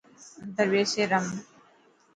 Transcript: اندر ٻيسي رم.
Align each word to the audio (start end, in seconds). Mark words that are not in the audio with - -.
اندر 0.43 0.67
ٻيسي 0.71 1.01
رم. 1.11 1.25